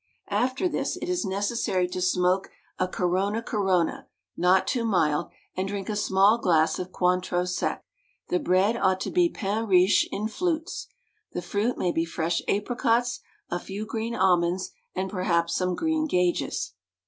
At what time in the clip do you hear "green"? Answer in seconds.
13.85-14.15, 15.75-16.07